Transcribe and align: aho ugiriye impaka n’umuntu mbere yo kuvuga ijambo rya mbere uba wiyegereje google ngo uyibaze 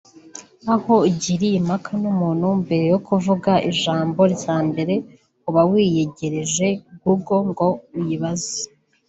aho 0.73 0.93
ugiriye 1.07 1.55
impaka 1.61 1.91
n’umuntu 2.01 2.47
mbere 2.61 2.83
yo 2.93 2.99
kuvuga 3.07 3.51
ijambo 3.71 4.21
rya 4.35 4.55
mbere 4.69 4.95
uba 5.47 5.61
wiyegereje 5.71 6.67
google 7.03 7.41
ngo 7.49 7.67
uyibaze 7.97 8.57